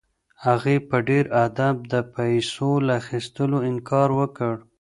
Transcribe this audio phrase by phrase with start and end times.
[0.45, 4.53] هغې په ډېر ادب د پیسو له اخیستلو انکار وکړ.